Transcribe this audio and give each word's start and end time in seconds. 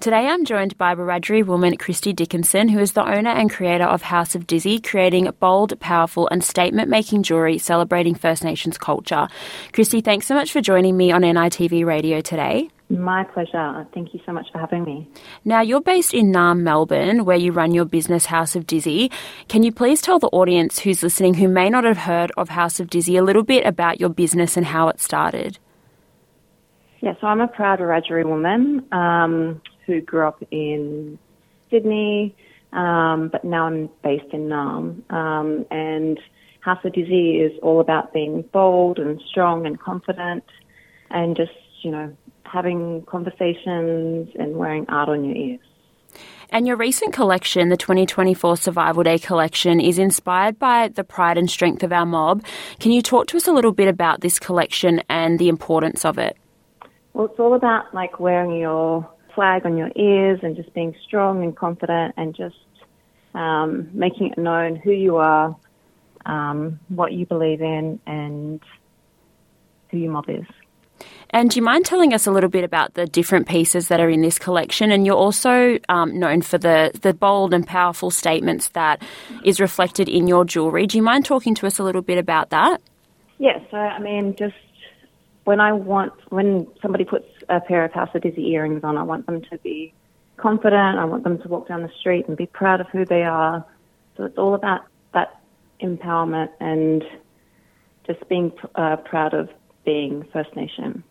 Today 0.00 0.28
I'm 0.28 0.46
joined 0.46 0.78
by 0.78 0.94
Wiradjuri 0.94 1.44
woman 1.44 1.76
Kristy 1.76 2.16
Dickinson, 2.16 2.70
who 2.70 2.78
is 2.78 2.92
the 2.92 3.06
owner 3.06 3.28
and 3.28 3.50
creator 3.50 3.84
of 3.84 4.00
Haus 4.00 4.34
of 4.34 4.46
Dizzy, 4.46 4.80
creating 4.80 5.28
bold, 5.40 5.78
powerful, 5.78 6.26
and 6.28 6.42
statement 6.42 6.88
making 6.88 7.22
jewellery 7.22 7.58
celebrating 7.58 8.14
First 8.14 8.42
Nations 8.42 8.78
culture. 8.78 9.28
Kristy, 9.74 10.02
thanks 10.02 10.26
so 10.26 10.34
much 10.34 10.52
for 10.52 10.62
joining 10.62 10.96
me 10.96 11.12
on 11.12 11.20
NITV 11.20 11.84
Radio 11.84 12.22
today. 12.22 12.70
My 12.88 13.24
pleasure. 13.24 13.86
Thank 13.92 14.14
you 14.14 14.20
so 14.24 14.32
much 14.32 14.46
for 14.50 14.58
having 14.58 14.84
me. 14.84 15.06
Now, 15.44 15.60
you're 15.60 15.82
based 15.82 16.14
in 16.14 16.32
Naarm, 16.32 16.60
Melbourne, 16.60 17.26
where 17.26 17.36
you 17.36 17.52
run 17.52 17.74
your 17.74 17.84
business 17.84 18.24
Haus 18.24 18.56
of 18.56 18.66
Dizzy. 18.66 19.10
Can 19.48 19.62
you 19.62 19.70
please 19.70 20.00
tell 20.00 20.18
the 20.18 20.28
audience 20.28 20.78
who's 20.78 21.02
listening 21.02 21.34
who 21.34 21.46
may 21.46 21.68
not 21.68 21.84
have 21.84 21.98
heard 21.98 22.32
of 22.38 22.48
Haus 22.48 22.80
of 22.80 22.88
Dizzy 22.88 23.18
a 23.18 23.22
little 23.22 23.42
bit 23.42 23.66
about 23.66 24.00
your 24.00 24.08
business 24.08 24.56
and 24.56 24.64
how 24.64 24.88
it 24.88 24.98
started? 24.98 25.58
Yeah, 27.02 27.12
so 27.20 27.26
I'm 27.26 27.40
a 27.42 27.48
proud 27.48 27.80
Wiradjuri 27.80 28.24
woman. 28.24 28.86
Um, 28.92 29.60
who 29.90 30.00
grew 30.00 30.26
up 30.26 30.42
in 30.50 31.18
Sydney, 31.70 32.34
um, 32.72 33.28
but 33.30 33.44
now 33.44 33.66
I'm 33.66 33.90
based 34.02 34.32
in 34.32 34.48
Naarm. 34.48 35.10
Um, 35.12 35.66
and 35.70 36.18
Haus 36.64 36.78
of 36.84 36.92
Dizzy 36.92 37.38
is 37.38 37.52
all 37.62 37.80
about 37.80 38.12
being 38.12 38.42
bold 38.52 38.98
and 38.98 39.20
strong 39.28 39.66
and 39.66 39.78
confident 39.80 40.44
and 41.10 41.36
just, 41.36 41.52
you 41.82 41.90
know, 41.90 42.16
having 42.44 43.02
conversations 43.06 44.28
and 44.38 44.56
wearing 44.56 44.86
art 44.88 45.08
on 45.08 45.24
your 45.24 45.36
ears. 45.36 45.60
And 46.52 46.66
your 46.66 46.76
recent 46.76 47.12
collection, 47.12 47.68
the 47.68 47.76
2024 47.76 48.56
Survival 48.56 49.04
Day 49.04 49.18
collection, 49.18 49.80
is 49.80 49.98
inspired 49.98 50.58
by 50.58 50.88
the 50.88 51.04
pride 51.04 51.38
and 51.38 51.48
strength 51.48 51.84
of 51.84 51.92
our 51.92 52.06
mob. 52.06 52.44
Can 52.80 52.90
you 52.90 53.02
talk 53.02 53.28
to 53.28 53.36
us 53.36 53.46
a 53.46 53.52
little 53.52 53.72
bit 53.72 53.86
about 53.86 54.20
this 54.20 54.40
collection 54.40 55.00
and 55.08 55.38
the 55.38 55.48
importance 55.48 56.04
of 56.04 56.18
it? 56.18 56.36
Well, 57.12 57.26
it's 57.26 57.38
all 57.38 57.54
about 57.54 57.94
like 57.94 58.18
wearing 58.18 58.56
your 58.56 59.08
flag 59.34 59.66
on 59.66 59.76
your 59.76 59.90
ears 59.96 60.40
and 60.42 60.56
just 60.56 60.72
being 60.74 60.94
strong 61.06 61.42
and 61.42 61.56
confident 61.56 62.14
and 62.16 62.34
just 62.34 62.56
um, 63.34 63.90
making 63.92 64.32
it 64.32 64.38
known 64.38 64.76
who 64.76 64.90
you 64.90 65.16
are, 65.16 65.56
um, 66.26 66.80
what 66.88 67.12
you 67.12 67.26
believe 67.26 67.60
in, 67.60 68.00
and 68.06 68.60
who 69.90 69.98
your 69.98 70.12
mob 70.12 70.28
is. 70.28 70.46
And 71.30 71.50
do 71.50 71.56
you 71.56 71.62
mind 71.62 71.86
telling 71.86 72.12
us 72.12 72.26
a 72.26 72.32
little 72.32 72.50
bit 72.50 72.64
about 72.64 72.94
the 72.94 73.06
different 73.06 73.46
pieces 73.46 73.88
that 73.88 74.00
are 74.00 74.10
in 74.10 74.20
this 74.20 74.38
collection? 74.38 74.90
And 74.90 75.06
you're 75.06 75.16
also 75.16 75.78
um, 75.88 76.18
known 76.18 76.42
for 76.42 76.58
the, 76.58 76.90
the 77.00 77.14
bold 77.14 77.54
and 77.54 77.66
powerful 77.66 78.10
statements 78.10 78.70
that 78.70 79.00
is 79.44 79.60
reflected 79.60 80.08
in 80.08 80.26
your 80.26 80.44
jewellery. 80.44 80.86
Do 80.86 80.98
you 80.98 81.02
mind 81.02 81.24
talking 81.24 81.54
to 81.56 81.66
us 81.66 81.78
a 81.78 81.84
little 81.84 82.02
bit 82.02 82.18
about 82.18 82.50
that? 82.50 82.82
Yes, 83.38 83.60
yeah, 83.62 83.70
so, 83.70 83.76
I 83.76 83.98
mean, 84.00 84.34
just 84.36 84.56
when 85.50 85.58
I 85.58 85.72
want, 85.72 86.12
when 86.28 86.68
somebody 86.80 87.04
puts 87.04 87.26
a 87.48 87.60
pair 87.60 87.84
of 87.84 87.90
Haus 87.92 88.08
of 88.14 88.22
Dizzy 88.22 88.52
earrings 88.52 88.84
on, 88.84 88.96
I 88.96 89.02
want 89.02 89.26
them 89.26 89.42
to 89.50 89.58
be 89.58 89.92
confident. 90.36 90.96
I 90.96 91.04
want 91.06 91.24
them 91.24 91.42
to 91.42 91.48
walk 91.48 91.66
down 91.66 91.82
the 91.82 91.90
street 91.98 92.28
and 92.28 92.36
be 92.36 92.46
proud 92.46 92.80
of 92.80 92.86
who 92.90 93.04
they 93.04 93.24
are. 93.24 93.66
So 94.16 94.22
it's 94.26 94.38
all 94.38 94.54
about 94.54 94.82
that 95.12 95.40
empowerment 95.80 96.50
and 96.60 97.02
just 98.06 98.28
being 98.28 98.52
uh, 98.76 98.98
proud 98.98 99.34
of 99.34 99.50
being 99.84 100.24
First 100.32 100.54
Nation. 100.54 101.02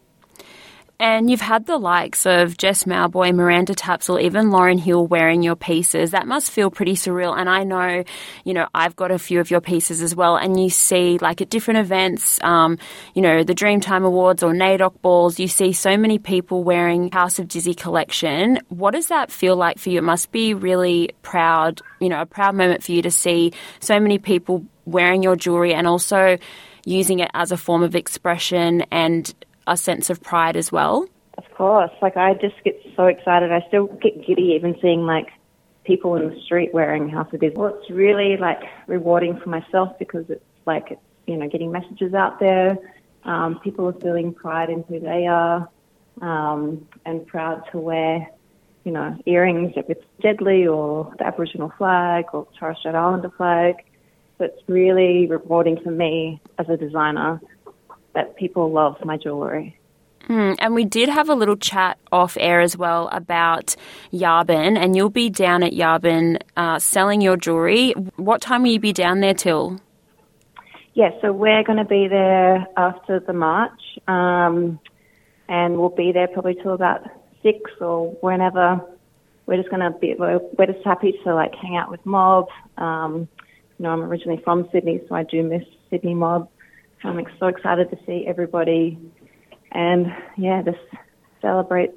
And 1.02 1.30
you've 1.30 1.40
had 1.40 1.66
the 1.66 1.78
likes 1.78 2.26
of 2.26 2.58
Jess 2.58 2.84
Mauboy, 2.84 3.34
Miranda 3.34 3.74
Tapsell, 3.74 4.22
even 4.22 4.50
Lauryn 4.50 4.78
Hill 4.78 5.08
wearing 5.08 5.42
your 5.42 5.56
pieces. 5.56 6.12
That 6.12 6.28
must 6.28 6.52
feel 6.52 6.70
pretty 6.70 6.96
surreal. 6.96 7.38
And 7.38 7.50
I 7.50 7.64
know, 7.64 8.04
you 8.44 8.54
know, 8.54 8.68
I've 8.74 8.98
got 8.98 9.10
a 9.10 9.18
few 9.18 9.40
of 9.40 9.50
your 9.50 9.62
pieces 9.62 10.02
as 10.02 10.14
well. 10.14 10.36
And 10.36 10.62
you 10.62 10.70
see, 10.70 11.18
like 11.18 11.40
at 11.40 11.50
different 11.50 11.80
events, 11.80 12.38
um, 12.44 12.78
you 13.14 13.22
know, 13.22 13.46
the 13.46 13.56
Dreamtime 13.56 14.06
Awards 14.06 14.44
or 14.44 14.52
NAIDOC 14.52 15.02
balls, 15.02 15.40
you 15.40 15.48
see 15.48 15.72
so 15.72 15.96
many 15.96 16.20
people 16.20 16.66
wearing 16.66 17.10
Haus 17.14 17.40
of 17.40 17.48
Dizzy 17.48 17.76
collection. 17.76 18.60
What 18.68 18.92
does 18.92 19.08
that 19.08 19.32
feel 19.32 19.56
like 19.56 19.80
for 19.80 19.92
you? 19.92 20.00
It 20.00 20.04
must 20.04 20.34
be 20.34 20.54
really 20.54 21.12
proud, 21.22 21.82
you 22.02 22.10
know, 22.10 22.20
a 22.20 22.26
proud 22.26 22.56
moment 22.56 22.84
for 22.84 22.92
you 22.92 23.02
to 23.04 23.12
see 23.12 23.54
so 23.80 24.02
many 24.02 24.18
people 24.18 24.66
wearing 24.84 25.24
your 25.24 25.38
jewelry 25.38 25.74
and 25.74 25.88
also 25.88 26.38
using 26.86 27.20
it 27.20 27.32
as 27.34 27.54
a 27.54 27.58
form 27.58 27.84
of 27.84 27.96
expression 27.96 28.82
and 28.92 29.34
a 29.72 29.78
sense 29.78 30.10
of 30.10 30.22
pride 30.22 30.58
as 30.58 30.72
well? 30.72 31.08
Of 31.38 31.46
course. 31.56 31.92
Like, 32.02 32.18
I 32.18 32.34
just 32.34 32.56
get 32.64 32.82
so 32.96 33.06
excited. 33.06 33.52
I 33.52 33.64
still 33.68 33.88
get 33.88 34.26
giddy 34.26 34.54
even 34.56 34.76
seeing, 34.82 35.06
like, 35.06 35.30
people 35.86 36.16
in 36.16 36.30
the 36.30 36.40
street 36.42 36.74
wearing 36.74 37.10
Haus 37.10 37.34
of 37.34 37.40
Dizzy. 37.40 37.56
Well, 37.56 37.76
it's 37.76 37.90
really, 37.90 38.38
like, 38.38 38.62
rewarding 38.88 39.40
for 39.40 39.50
myself 39.50 39.98
because 39.98 40.30
it's, 40.30 40.44
like, 40.66 40.92
it's, 40.92 41.02
you 41.28 41.38
know, 41.38 41.48
getting 41.48 41.72
messages 41.72 42.14
out 42.14 42.40
there. 42.40 42.78
Um, 43.24 43.60
people 43.60 43.88
are 43.88 43.94
feeling 43.94 44.34
pride 44.34 44.70
in 44.70 44.84
who 44.84 45.00
they 45.00 45.28
are 45.28 45.70
um, 46.22 46.88
and 47.06 47.26
proud 47.28 47.64
to 47.72 47.78
wear, 47.78 48.28
you 48.84 48.92
know, 48.92 49.18
earrings 49.26 49.74
if 49.76 49.90
it's 49.90 50.04
deadly 50.22 50.66
or 50.68 51.14
the 51.18 51.26
Aboriginal 51.26 51.72
flag 51.78 52.26
or 52.34 52.48
Torres 52.58 52.78
Strait 52.80 52.96
Islander 52.96 53.30
flag. 53.30 53.76
So 54.38 54.46
it's 54.46 54.62
really 54.68 55.28
rewarding 55.28 55.80
for 55.82 55.92
me 55.92 56.42
as 56.58 56.70
a 56.70 56.78
designer 56.78 57.42
that 58.14 58.36
people 58.36 58.72
love 58.72 59.04
my 59.04 59.18
jewellery. 59.18 59.80
Mm, 60.28 60.58
and 60.60 60.76
we 60.76 60.86
did 60.86 61.10
have 61.10 61.28
a 61.28 61.34
little 61.34 61.56
chat 61.56 61.98
off 62.12 62.38
air 62.40 62.62
as 62.62 62.78
well 62.78 63.10
about 63.12 63.76
Yabun, 64.14 64.78
and 64.78 64.96
you'll 64.96 65.10
be 65.10 65.30
down 65.30 65.64
at 65.64 65.74
Yabun 65.74 66.40
uh, 66.56 66.78
selling 66.78 67.20
your 67.22 67.36
jewellery. 67.36 67.94
What 68.16 68.42
time 68.42 68.62
will 68.62 68.70
you 68.70 68.80
be 68.80 68.94
down 68.94 69.22
there 69.22 69.34
till? 69.34 69.80
Yeah, 70.94 71.10
so 71.22 71.32
we're 71.32 71.64
going 71.64 71.80
to 71.80 71.86
be 71.86 72.08
there 72.08 72.68
after 72.78 73.20
the 73.20 73.34
march, 73.34 73.82
um, 74.08 74.80
and 75.48 75.78
we'll 75.78 75.90
be 75.90 76.12
there 76.12 76.28
probably 76.28 76.56
till 76.62 76.74
about 76.74 77.10
six 77.42 77.72
or 77.82 78.12
whenever. 78.22 78.82
We're 79.48 79.58
just 79.58 79.70
going 79.70 79.82
to 79.82 79.98
be, 79.98 80.14
we're, 80.20 80.40
we're, 80.58 80.68
just 80.68 80.86
happy 80.86 81.16
to 81.24 81.34
like 81.34 81.56
hang 81.56 81.76
out 81.76 81.90
with 81.90 82.06
mob. 82.06 82.50
Um, 82.78 83.28
you 83.78 83.84
know, 83.84 83.90
I'm 83.90 84.02
originally 84.02 84.42
from 84.44 84.70
Sydney, 84.72 85.02
so 85.10 85.16
I 85.16 85.24
do 85.24 85.42
miss 85.42 85.64
Sydney 85.90 86.14
mob. 86.14 86.50
I'm 87.04 87.26
so 87.40 87.48
excited 87.48 87.90
to 87.92 87.98
see 88.06 88.26
everybody 88.28 88.98
and 89.72 90.08
yeah, 90.38 90.62
just 90.62 90.80
celebrate 91.42 91.92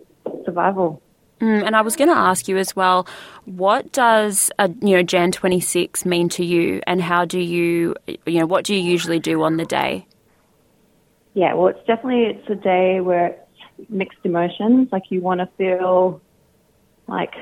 survival. 0.44 1.02
Mm, 1.40 1.66
and 1.66 1.74
I 1.74 1.80
was 1.80 1.96
going 1.96 2.08
to 2.08 2.16
ask 2.16 2.46
you 2.46 2.56
as 2.56 2.76
well, 2.76 3.06
what 3.46 3.90
does 3.92 4.50
a, 4.58 4.68
you 4.80 4.96
know 4.96 5.02
Jan 5.02 5.32
26 5.32 6.04
mean 6.04 6.28
to 6.30 6.44
you, 6.44 6.80
and 6.86 7.02
how 7.02 7.24
do 7.24 7.40
you 7.40 7.96
you 8.26 8.38
know 8.38 8.46
what 8.46 8.64
do 8.64 8.74
you 8.74 8.80
usually 8.80 9.18
do 9.18 9.42
on 9.42 9.56
the 9.56 9.64
day? 9.64 10.06
Yeah, 11.34 11.54
well, 11.54 11.68
it's 11.68 11.84
definitely 11.86 12.26
it's 12.26 12.48
a 12.48 12.54
day 12.54 13.00
where 13.00 13.38
it's 13.78 13.90
mixed 13.90 14.20
emotions. 14.22 14.88
Like 14.92 15.04
you 15.08 15.20
want 15.20 15.40
to 15.40 15.48
feel 15.58 16.20
like 17.08 17.34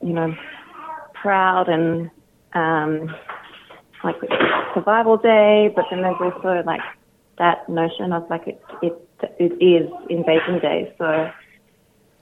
you 0.00 0.14
know 0.14 0.34
proud 1.12 1.68
and 1.68 2.10
um, 2.54 3.14
like 4.04 4.16
survival 4.74 5.16
day, 5.16 5.72
but 5.74 5.86
then 5.90 6.02
there's 6.02 6.16
also 6.20 6.62
like 6.64 6.80
that 7.38 7.68
notion 7.68 8.12
of 8.12 8.28
like 8.30 8.46
it 8.46 8.60
it 8.82 8.94
it 9.38 9.52
is 9.62 9.90
invasion 10.10 10.60
day. 10.60 10.94
So 10.98 11.30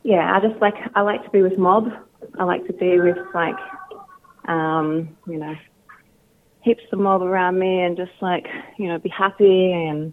yeah, 0.02 0.34
I 0.34 0.46
just 0.46 0.60
like 0.60 0.74
I 0.94 1.02
like 1.02 1.24
to 1.24 1.30
be 1.30 1.42
with 1.42 1.58
mob. 1.58 1.88
I 2.38 2.44
like 2.44 2.66
to 2.66 2.72
be 2.72 3.00
with 3.00 3.18
like 3.34 3.56
um, 4.48 5.16
you 5.26 5.38
know 5.38 5.54
heaps 6.62 6.82
of 6.92 6.98
mob 7.00 7.22
around 7.22 7.58
me 7.58 7.82
and 7.82 7.96
just 7.96 8.12
like 8.20 8.46
you 8.78 8.88
know 8.88 8.98
be 8.98 9.08
happy 9.08 9.72
and 9.72 10.12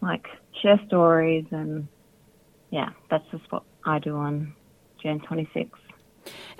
like 0.00 0.26
share 0.62 0.80
stories 0.86 1.46
and 1.50 1.88
yeah, 2.70 2.90
that's 3.10 3.24
just 3.30 3.44
what 3.50 3.62
I 3.84 3.98
do 3.98 4.16
on 4.16 4.54
Jan 5.02 5.20
26. 5.20 5.70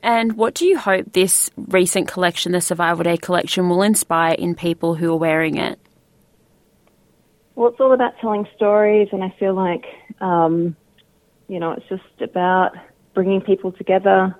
And 0.03 0.37
what 0.37 0.55
do 0.55 0.67
you 0.67 0.79
hope 0.79 1.13
this 1.13 1.51
recent 1.57 2.09
collection, 2.09 2.53
the 2.53 2.61
Survival 2.61 3.05
Day 3.05 3.17
collection, 3.17 3.69
will 3.69 3.83
inspire 3.83 4.35
in 4.35 4.55
people 4.55 4.95
who 4.95 5.13
are 5.13 5.17
wearing 5.17 5.57
it? 5.57 5.79
Well, 7.55 7.69
it's 7.71 7.81
all 7.81 7.93
about 7.93 8.19
telling 8.21 8.47
stories, 8.55 9.09
and 9.11 9.25
I 9.25 9.35
feel 9.39 9.55
like, 9.55 9.85
um, 10.21 10.77
you 11.49 11.59
know, 11.59 11.73
it's 11.73 11.89
just 11.89 12.21
about 12.21 12.77
bringing 13.15 13.41
people 13.41 13.73
together, 13.73 14.37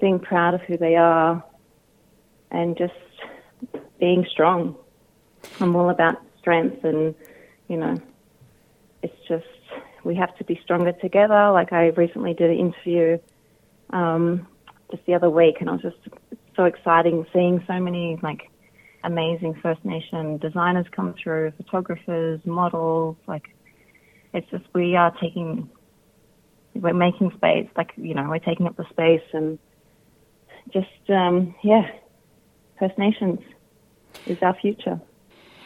being 0.00 0.18
proud 0.18 0.52
of 0.52 0.60
who 0.60 0.76
they 0.76 0.96
are, 0.96 1.42
and 2.50 2.76
just 2.76 2.92
being 3.98 4.26
strong. 4.30 4.76
I'm 5.60 5.74
all 5.74 5.88
about 5.88 6.20
strength, 6.38 6.84
and, 6.84 7.14
you 7.68 7.78
know, 7.78 7.96
it's 9.02 9.16
just, 9.26 9.46
we 10.04 10.14
have 10.16 10.36
to 10.36 10.44
be 10.44 10.60
stronger 10.62 10.92
together. 10.92 11.50
Like 11.50 11.72
I 11.72 11.88
recently 11.88 12.34
did 12.34 12.50
an 12.50 12.58
interview 12.58 13.18
um, 13.90 14.46
just 14.90 15.04
the 15.06 15.14
other 15.14 15.30
week, 15.30 15.56
and 15.60 15.68
I 15.68 15.72
was 15.72 15.82
just 15.82 15.96
so 16.56 16.64
exciting 16.64 17.26
seeing 17.32 17.62
so 17.66 17.80
many 17.80 18.18
like 18.22 18.50
amazing 19.02 19.54
First 19.62 19.84
Nation 19.84 20.38
designers 20.38 20.86
come 20.94 21.14
through, 21.22 21.52
photographers, 21.56 22.40
models. 22.44 23.16
Like 23.26 23.54
it's 24.32 24.48
just 24.50 24.64
we 24.74 24.96
are 24.96 25.14
taking, 25.20 25.70
we're 26.74 26.94
making 26.94 27.32
space. 27.36 27.68
Like 27.76 27.92
you 27.96 28.14
know, 28.14 28.28
we're 28.28 28.38
taking 28.38 28.66
up 28.66 28.76
the 28.76 28.88
space, 28.90 29.22
and 29.32 29.58
just 30.72 31.10
um, 31.10 31.54
yeah, 31.62 31.90
First 32.78 32.98
Nations 32.98 33.40
is 34.26 34.38
our 34.42 34.54
future. 34.60 35.00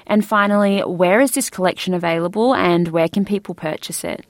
And 0.07 0.25
finally, 0.25 0.81
where 0.81 1.21
is 1.21 1.33
this 1.33 1.51
collection 1.51 1.95
available, 1.95 2.55
and 2.55 2.89
where 2.89 3.09
can 3.09 3.25
people 3.25 3.55
purchase 3.55 4.05
it? 4.05 4.25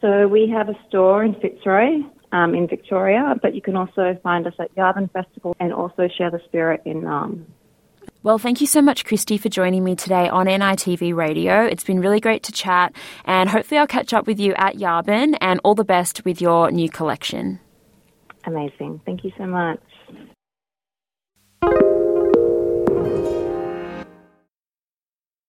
So 0.00 0.28
we 0.28 0.48
have 0.48 0.68
a 0.68 0.78
store 0.88 1.24
in 1.24 1.34
Fitzroy 1.34 1.98
um, 2.32 2.54
in 2.54 2.68
Victoria, 2.68 3.34
but 3.40 3.54
you 3.54 3.62
can 3.62 3.76
also 3.76 4.18
find 4.22 4.46
us 4.46 4.54
at 4.58 4.74
Yabun 4.74 5.10
Festival 5.12 5.56
and 5.60 5.72
also 5.72 6.08
share 6.08 6.30
the 6.30 6.40
spirit 6.46 6.82
in 6.84 7.06
um, 7.06 7.46
well, 8.22 8.38
thank 8.38 8.60
you 8.60 8.66
so 8.66 8.82
much, 8.82 9.06
Kristy, 9.06 9.40
for 9.40 9.48
joining 9.48 9.82
me 9.82 9.96
today 9.96 10.28
on 10.28 10.44
NITV 10.44 11.14
Radio. 11.14 11.64
It's 11.64 11.84
been 11.84 12.00
really 12.00 12.20
great 12.20 12.42
to 12.44 12.52
chat, 12.52 12.94
and 13.24 13.48
hopefully, 13.48 13.78
I'll 13.78 13.86
catch 13.86 14.12
up 14.12 14.26
with 14.26 14.38
you 14.38 14.52
at 14.56 14.76
Yabun. 14.76 15.38
And 15.40 15.58
all 15.64 15.74
the 15.74 15.84
best 15.84 16.24
with 16.26 16.40
your 16.40 16.70
new 16.70 16.90
collection. 16.90 17.60
Amazing. 18.44 19.00
Thank 19.06 19.24
you 19.24 19.32
so 19.38 19.46
much. 19.46 19.80